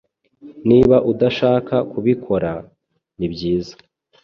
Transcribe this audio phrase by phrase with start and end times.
[0.69, 2.51] Niba udashaka kubikora,
[3.17, 3.73] nibyiza.